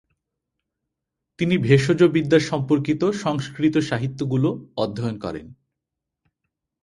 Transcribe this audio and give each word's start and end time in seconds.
তিনি 1.39 1.55
ভেষজবিদ্যা 1.57 2.39
সম্পর্কিত 2.39 3.01
সংস্কৃত 3.15 3.75
সাহিত্যগুলো 3.79 4.49
অধ্যয়ন 4.77 5.15
করেন। 5.19 5.47